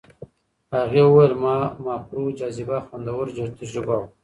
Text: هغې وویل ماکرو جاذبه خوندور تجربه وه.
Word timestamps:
هغې 0.77 1.01
وویل 1.05 1.33
ماکرو 1.85 2.25
جاذبه 2.39 2.77
خوندور 2.87 3.25
تجربه 3.59 3.95
وه. 3.99 4.07